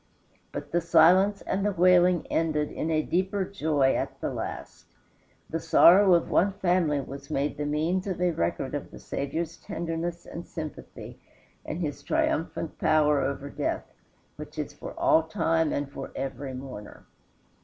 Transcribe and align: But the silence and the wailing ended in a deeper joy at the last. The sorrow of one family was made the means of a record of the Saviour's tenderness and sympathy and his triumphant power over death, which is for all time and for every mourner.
But 0.51 0.71
the 0.71 0.81
silence 0.81 1.43
and 1.43 1.63
the 1.63 1.71
wailing 1.73 2.25
ended 2.25 2.71
in 2.71 2.89
a 2.89 3.03
deeper 3.03 3.45
joy 3.45 3.93
at 3.93 4.19
the 4.19 4.31
last. 4.33 4.87
The 5.47 5.59
sorrow 5.59 6.15
of 6.15 6.31
one 6.31 6.53
family 6.53 6.99
was 6.99 7.29
made 7.29 7.55
the 7.55 7.67
means 7.67 8.07
of 8.07 8.19
a 8.19 8.31
record 8.31 8.73
of 8.73 8.89
the 8.89 8.97
Saviour's 8.97 9.57
tenderness 9.57 10.25
and 10.25 10.47
sympathy 10.47 11.19
and 11.63 11.81
his 11.81 12.01
triumphant 12.01 12.79
power 12.79 13.21
over 13.21 13.47
death, 13.51 13.93
which 14.37 14.57
is 14.57 14.73
for 14.73 14.99
all 14.99 15.21
time 15.21 15.71
and 15.71 15.87
for 15.91 16.11
every 16.15 16.55
mourner. 16.55 17.05